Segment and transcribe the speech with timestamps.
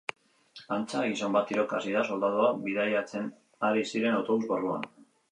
[0.75, 3.27] Antza, gizon bat tiroka hasi da soldaduak bidaiatzen
[3.69, 4.89] ari ziren autobus barruan.